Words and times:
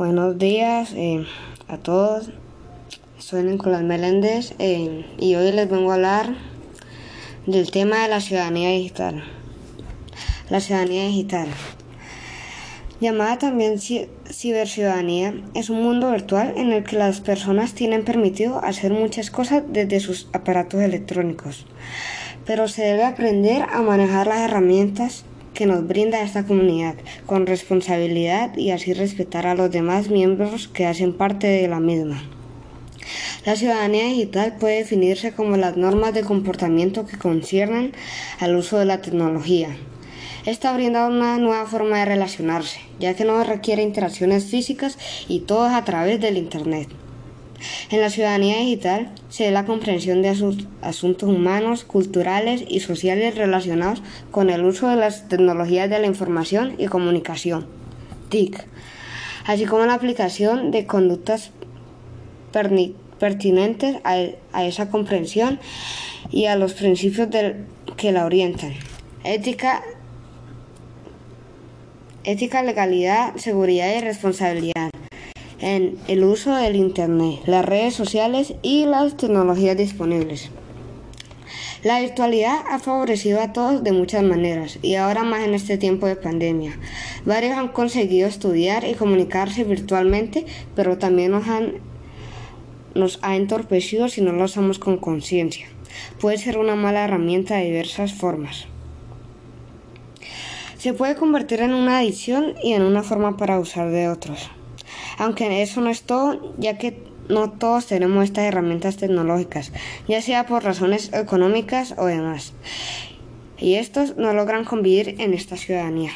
Buenos 0.00 0.38
días 0.38 0.94
eh, 0.96 1.26
a 1.68 1.76
todos. 1.76 2.30
Soy 3.18 3.42
Nicolás 3.42 3.82
Meléndez 3.82 4.54
eh, 4.58 5.04
y 5.18 5.34
hoy 5.34 5.52
les 5.52 5.68
vengo 5.68 5.90
a 5.90 5.96
hablar 5.96 6.36
del 7.44 7.70
tema 7.70 8.04
de 8.04 8.08
la 8.08 8.22
ciudadanía 8.22 8.70
digital. 8.70 9.22
La 10.48 10.60
ciudadanía 10.60 11.04
digital, 11.04 11.48
llamada 12.98 13.36
también 13.36 13.78
ciberciudadanía, 13.78 15.34
es 15.52 15.68
un 15.68 15.82
mundo 15.82 16.10
virtual 16.12 16.54
en 16.56 16.72
el 16.72 16.82
que 16.82 16.96
las 16.96 17.20
personas 17.20 17.74
tienen 17.74 18.02
permitido 18.02 18.64
hacer 18.64 18.94
muchas 18.94 19.30
cosas 19.30 19.64
desde 19.68 20.00
sus 20.00 20.30
aparatos 20.32 20.80
electrónicos, 20.80 21.66
pero 22.46 22.68
se 22.68 22.84
debe 22.84 23.04
aprender 23.04 23.66
a 23.70 23.82
manejar 23.82 24.28
las 24.28 24.38
herramientas 24.38 25.26
que 25.60 25.66
nos 25.66 25.86
brinda 25.86 26.22
esta 26.22 26.46
comunidad 26.46 26.94
con 27.26 27.44
responsabilidad 27.44 28.56
y 28.56 28.70
así 28.70 28.94
respetar 28.94 29.46
a 29.46 29.54
los 29.54 29.70
demás 29.70 30.08
miembros 30.08 30.68
que 30.68 30.86
hacen 30.86 31.12
parte 31.12 31.48
de 31.48 31.68
la 31.68 31.80
misma. 31.80 32.22
La 33.44 33.56
ciudadanía 33.56 34.04
digital 34.04 34.56
puede 34.58 34.78
definirse 34.78 35.32
como 35.32 35.58
las 35.58 35.76
normas 35.76 36.14
de 36.14 36.22
comportamiento 36.22 37.04
que 37.04 37.18
conciernen 37.18 37.92
al 38.38 38.56
uso 38.56 38.78
de 38.78 38.86
la 38.86 39.02
tecnología. 39.02 39.76
Esta 40.46 40.72
brinda 40.72 41.06
una 41.06 41.36
nueva 41.36 41.66
forma 41.66 41.98
de 41.98 42.06
relacionarse, 42.06 42.80
ya 42.98 43.12
que 43.12 43.26
no 43.26 43.44
requiere 43.44 43.82
interacciones 43.82 44.46
físicas 44.46 44.96
y 45.28 45.40
todo 45.40 45.66
es 45.66 45.74
a 45.74 45.84
través 45.84 46.22
del 46.22 46.38
Internet. 46.38 46.88
En 47.90 48.00
la 48.00 48.10
ciudadanía 48.10 48.58
digital 48.58 49.10
se 49.28 49.44
ve 49.44 49.50
la 49.50 49.64
comprensión 49.64 50.22
de 50.22 50.34
asuntos 50.82 51.28
humanos, 51.28 51.84
culturales 51.84 52.64
y 52.68 52.80
sociales 52.80 53.34
relacionados 53.34 54.02
con 54.30 54.50
el 54.50 54.64
uso 54.64 54.88
de 54.88 54.96
las 54.96 55.28
tecnologías 55.28 55.90
de 55.90 55.98
la 55.98 56.06
información 56.06 56.74
y 56.78 56.86
comunicación, 56.86 57.66
TIC, 58.28 58.64
así 59.46 59.66
como 59.66 59.86
la 59.86 59.94
aplicación 59.94 60.70
de 60.70 60.86
conductas 60.86 61.50
pertinentes 63.18 63.96
a, 64.04 64.64
esa 64.64 64.90
comprensión 64.90 65.58
y 66.30 66.46
a 66.46 66.56
los 66.56 66.74
principios 66.74 67.28
que 67.96 68.12
la 68.12 68.24
orientan. 68.24 68.72
Ética, 69.24 69.82
ética, 72.24 72.62
legalidad, 72.62 73.36
seguridad 73.36 73.94
y 73.96 74.00
responsabilidad 74.00 74.89
en 75.60 75.98
el 76.08 76.24
uso 76.24 76.54
del 76.54 76.76
Internet, 76.76 77.40
las 77.46 77.64
redes 77.64 77.94
sociales 77.94 78.54
y 78.62 78.86
las 78.86 79.16
tecnologías 79.16 79.76
disponibles. 79.76 80.50
La 81.82 82.00
virtualidad 82.00 82.58
ha 82.68 82.78
favorecido 82.78 83.40
a 83.40 83.54
todos 83.54 83.82
de 83.82 83.92
muchas 83.92 84.22
maneras 84.22 84.78
y 84.82 84.96
ahora 84.96 85.24
más 85.24 85.46
en 85.46 85.54
este 85.54 85.78
tiempo 85.78 86.06
de 86.06 86.16
pandemia. 86.16 86.78
Varios 87.24 87.56
han 87.56 87.68
conseguido 87.68 88.28
estudiar 88.28 88.84
y 88.84 88.94
comunicarse 88.94 89.64
virtualmente, 89.64 90.44
pero 90.76 90.98
también 90.98 91.30
nos, 91.30 91.48
han, 91.48 91.76
nos 92.94 93.18
ha 93.22 93.34
entorpecido 93.36 94.08
si 94.08 94.20
no 94.20 94.32
lo 94.32 94.44
usamos 94.44 94.78
con 94.78 94.98
conciencia. 94.98 95.68
Puede 96.20 96.36
ser 96.36 96.58
una 96.58 96.76
mala 96.76 97.04
herramienta 97.04 97.56
de 97.56 97.64
diversas 97.64 98.12
formas. 98.12 98.66
Se 100.76 100.92
puede 100.92 101.14
convertir 101.14 101.60
en 101.60 101.72
una 101.72 101.98
adicción 101.98 102.54
y 102.62 102.74
en 102.74 102.82
una 102.82 103.02
forma 103.02 103.38
para 103.38 103.58
usar 103.58 103.90
de 103.90 104.08
otros. 104.08 104.50
Aunque 105.20 105.60
eso 105.60 105.82
no 105.82 105.90
es 105.90 106.04
todo, 106.04 106.54
ya 106.56 106.78
que 106.78 107.02
no 107.28 107.50
todos 107.50 107.86
tenemos 107.86 108.24
estas 108.24 108.44
herramientas 108.44 108.96
tecnológicas, 108.96 109.70
ya 110.08 110.22
sea 110.22 110.46
por 110.46 110.64
razones 110.64 111.12
económicas 111.12 111.94
o 111.98 112.06
demás. 112.06 112.54
Y 113.58 113.74
estos 113.74 114.16
no 114.16 114.32
logran 114.32 114.64
convivir 114.64 115.16
en 115.20 115.34
esta 115.34 115.58
ciudadanía. 115.58 116.12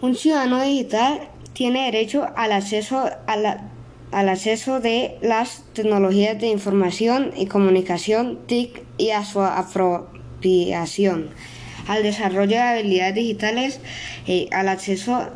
Un 0.00 0.14
ciudadano 0.14 0.62
digital 0.62 1.28
tiene 1.54 1.86
derecho 1.86 2.28
al 2.36 2.52
acceso 2.52 3.10
al 3.26 4.28
acceso 4.28 4.78
de 4.78 5.18
las 5.22 5.64
tecnologías 5.72 6.40
de 6.40 6.46
información 6.46 7.32
y 7.36 7.46
comunicación 7.46 8.38
TIC 8.46 8.84
y 8.96 9.10
a 9.10 9.24
su 9.24 9.40
apropiación 9.40 11.30
al 11.88 12.02
desarrollo 12.02 12.56
de 12.56 12.60
habilidades 12.60 13.14
digitales 13.14 13.80
y 14.26 14.48
al 14.52 14.68
acceso 14.68 15.30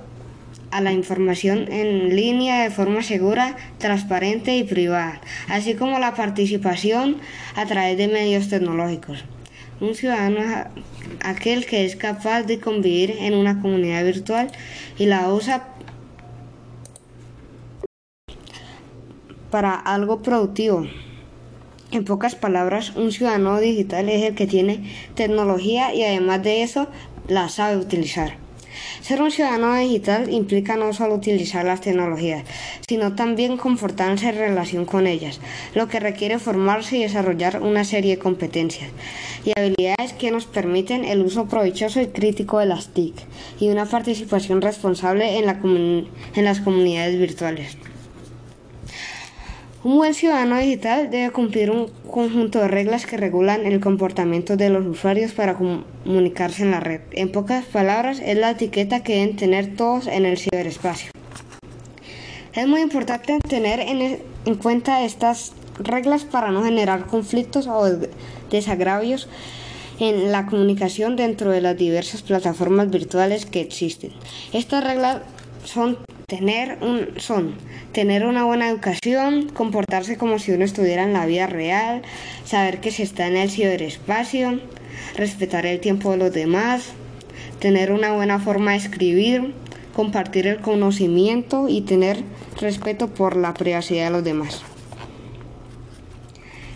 a 0.71 0.81
la 0.81 0.93
información 0.93 1.71
en 1.73 2.15
línea 2.15 2.63
de 2.63 2.71
forma 2.71 3.03
segura, 3.03 3.57
transparente 3.79 4.57
y 4.57 4.65
privada, 4.65 5.21
así 5.49 5.75
como 5.75 5.99
la 5.99 6.15
participación 6.15 7.17
a 7.55 7.67
través 7.67 7.97
de 7.97 8.09
medios 8.09 8.49
tecnológicos. 8.49 9.25
Un 9.81 9.95
ciudadano 9.95 10.41
es 10.41 10.67
aquel 11.23 11.67
que 11.67 11.85
es 11.85 11.97
capaz 11.97 12.43
de 12.43 12.61
convivir 12.61 13.11
en 13.21 13.35
una 13.35 13.61
comunidad 13.61 14.05
virtual 14.05 14.51
y 14.99 15.07
la 15.07 15.33
usa 15.33 15.69
para 19.51 19.75
algo 19.75 20.23
productivo. 20.23 20.87
En 21.97 22.05
pocas 22.05 22.35
palabras, 22.35 22.93
un 22.95 23.11
ciudadano 23.11 23.59
digital 23.59 24.11
es 24.11 24.23
el 24.23 24.35
que 24.35 24.47
tiene 24.47 24.85
tecnología 25.15 25.95
y 25.95 26.03
además 26.03 26.43
de 26.43 26.63
eso 26.63 26.89
la 27.27 27.49
sabe 27.49 27.79
utilizar. 27.79 28.37
Ser 29.01 29.23
un 29.23 29.31
ciudadano 29.31 29.75
digital 29.77 30.31
implica 30.31 30.77
no 30.77 30.93
solo 30.93 31.15
utilizar 31.15 31.65
las 31.65 31.81
tecnologías, 31.81 32.45
sino 32.87 33.15
también 33.15 33.57
comportarse 33.57 34.29
en 34.29 34.35
relación 34.35 34.85
con 34.85 35.07
ellas, 35.07 35.41
lo 35.75 35.89
que 35.89 35.99
requiere 35.99 36.39
formarse 36.39 36.99
y 36.99 37.03
desarrollar 37.03 37.63
una 37.63 37.83
serie 37.83 38.17
de 38.17 38.23
competencias 38.23 38.91
y 39.47 39.59
habilidades 39.59 40.13
que 40.13 40.31
nos 40.31 40.45
permiten 40.45 41.03
el 41.07 41.23
uso 41.23 41.47
provechoso 41.47 42.03
y 42.03 42.09
crítico 42.09 42.59
de 42.59 42.67
las 42.67 42.89
TIC 42.89 43.15
y 43.59 43.71
una 43.71 43.87
participación 43.87 44.61
responsable 44.61 45.39
en, 45.39 46.09
en 46.35 46.45
las 46.45 46.61
comunidades 46.61 47.19
virtuales. 47.19 47.79
Un 49.87 49.99
buen 49.99 50.15
ciudadano 50.15 50.59
digital 50.59 51.11
debe 51.11 51.31
cumplir 51.31 51.71
un 51.71 51.87
conjunto 52.11 52.59
de 52.59 52.67
reglas 52.67 53.07
que 53.07 53.17
regulan 53.17 53.67
el 53.67 53.79
comportamiento 53.79 54.57
de 54.57 54.69
los 54.69 54.85
usuarios 54.85 55.31
para 55.31 55.55
comunicarse 55.55 56.65
en 56.65 56.73
la 56.73 56.81
red. 56.81 57.03
En 57.13 57.31
pocas 57.31 57.65
palabras, 57.67 58.19
es 58.19 58.37
la 58.37 58.51
etiqueta 58.51 59.05
que 59.05 59.13
deben 59.13 59.37
tener 59.37 59.77
todos 59.77 60.09
en 60.09 60.27
el 60.27 60.39
ciberespacio. 60.39 61.13
Es 62.53 62.67
muy 62.67 62.81
importante 62.81 63.39
tener 63.49 63.79
en, 63.79 64.03
e, 64.03 64.21
cuenta 64.61 65.05
estas 65.05 65.53
reglas 65.79 66.25
para 66.25 66.51
no 66.51 66.65
generar 66.65 67.07
conflictos 67.07 67.69
o 67.69 67.89
desagravios 68.51 69.29
en 70.01 70.33
la 70.33 70.47
comunicación 70.47 71.15
dentro 71.15 71.53
de 71.53 71.61
las 71.61 71.77
diversas 71.77 72.23
plataformas 72.23 72.91
virtuales 72.91 73.47
que 73.47 73.61
existen. 73.61 74.11
Estas 74.53 74.83
reglas 74.83 75.23
son 75.63 75.97
tener 76.27 76.79
un 76.81 77.21
son 77.21 77.55
tener 77.93 78.27
una 78.27 78.45
buena 78.45 78.69
educación, 78.69 79.49
comportarse 79.49 80.19
como 80.19 80.39
si 80.41 80.51
uno 80.51 80.65
estuviera 80.65 81.05
en 81.05 81.13
la 81.13 81.25
vida 81.25 81.47
real, 81.47 82.03
saber 82.45 82.81
que 82.81 82.91
se 82.91 83.05
está 83.05 83.29
en 83.29 83.37
el 83.37 83.49
ciberespacio, 83.49 84.61
respetar 85.15 85.67
el 85.67 85.81
tiempo 85.81 86.11
de 86.11 86.17
los 86.17 86.33
demás, 86.33 86.89
tener 87.61 87.93
una 87.93 88.13
buena 88.13 88.41
forma 88.41 88.73
de 88.73 88.79
escribir, 88.79 89.55
compartir 89.95 90.49
el 90.49 90.61
conocimiento 90.61 91.69
y 91.69 91.83
tener 91.83 92.23
respeto 92.61 93.09
por 93.09 93.37
la 93.37 93.55
privacidad 93.55 94.07
de 94.07 94.11
los 94.11 94.25
demás. 94.25 94.63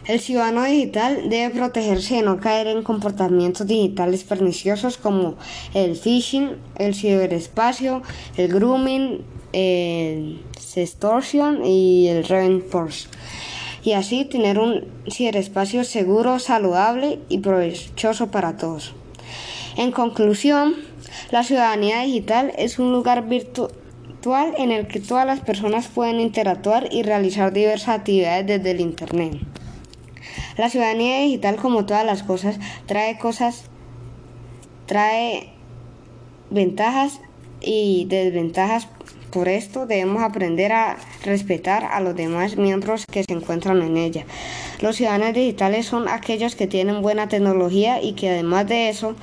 El 0.07 0.21
ciudadano 0.21 0.65
digital 0.65 1.29
debe 1.29 1.55
protegerse 1.55 2.17
de 2.17 2.23
no 2.23 2.41
caer 2.41 2.67
en 2.67 2.83
comportamientos 2.83 3.67
digitales 3.67 4.25
perniciosos 4.25 4.97
como 4.97 5.37
el 5.75 5.97
phishing, 5.97 6.57
el 6.79 6.95
ciberespacio, 6.95 8.03
el 8.37 8.49
grooming, 8.49 9.23
el 9.53 10.43
sextortion 10.59 11.65
y 11.65 12.09
el 12.09 12.25
reinforce 12.25 13.09
y 13.83 13.93
así 13.93 14.25
tener 14.25 14.59
un 14.59 14.85
ciberespacio 15.11 15.85
seguro, 15.85 16.39
saludable 16.39 17.19
y 17.29 17.39
provechoso 17.39 18.31
para 18.31 18.57
todos. 18.57 18.95
En 19.77 19.93
conclusión, 19.93 20.75
la 21.31 21.45
ciudadanía 21.45 22.03
digital 22.03 22.53
es 22.59 22.79
un 22.79 22.93
lugar 22.93 23.27
virtual 23.29 23.71
en 24.59 24.71
el 24.71 24.87
que 24.87 25.01
todas 25.01 25.27
las 25.27 25.41
personas 25.41 25.89
pueden 25.89 26.21
interactuar 26.21 26.89
y 26.93 27.03
realizar 27.03 27.53
diversas 27.53 28.01
actividades 28.01 28.47
desde 28.47 28.73
el 28.73 28.81
Internet. 28.81 29.39
La 30.59 30.69
ciudadanía 30.69 31.21
digital, 31.21 31.57
como 31.57 31.87
todas 31.87 32.05
las 32.05 32.23
cosas, 32.23 32.59
trae 32.87 33.17
cosas, 33.19 33.65
trae 34.87 35.53
ventajas 36.51 37.21
y 37.63 38.07
desventajas 38.09 38.89
por 39.31 39.49
esto 39.49 39.87
debemos 39.87 40.23
aprender 40.23 40.73
a 40.73 40.97
respetar 41.25 41.85
a 41.85 42.01
los 42.01 42.15
demás 42.15 42.57
miembros 42.57 43.07
que 43.07 43.25
se 43.25 43.33
encuentran 43.33 43.83
en 43.83 43.97
ella. 43.97 44.25
Los 44.81 44.97
ciudadanos 44.97 45.35
digitales 45.35 45.87
son 45.87 46.09
aquellos 46.09 46.57
que 46.57 46.67
tienen 46.67 47.03
buena 47.03 47.29
tecnología 47.29 48.03
y 48.03 48.15
que 48.15 48.31
además 48.31 48.67
de 48.69 48.89
eso 48.89 49.15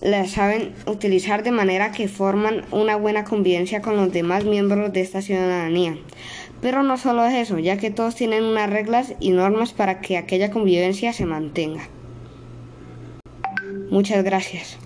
la 0.00 0.26
saben 0.26 0.74
utilizar 0.86 1.42
de 1.42 1.50
manera 1.50 1.92
que 1.92 2.08
forman 2.08 2.64
una 2.70 2.96
buena 2.96 3.24
convivencia 3.24 3.80
con 3.80 3.96
los 3.96 4.12
demás 4.12 4.44
miembros 4.44 4.92
de 4.92 5.00
esta 5.00 5.22
ciudadanía. 5.22 5.96
Pero 6.60 6.82
no 6.82 6.96
solo 6.96 7.24
es 7.24 7.34
eso, 7.34 7.58
ya 7.58 7.78
que 7.78 7.90
todos 7.90 8.16
tienen 8.16 8.44
unas 8.44 8.68
reglas 8.68 9.14
y 9.20 9.30
normas 9.30 9.72
para 9.72 10.00
que 10.00 10.16
aquella 10.16 10.50
convivencia 10.50 11.12
se 11.12 11.24
mantenga. 11.24 11.88
Muchas 13.90 14.24
gracias. 14.24 14.78